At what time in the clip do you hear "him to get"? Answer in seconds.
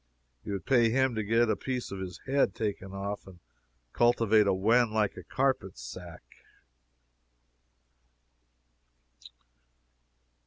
0.89-1.47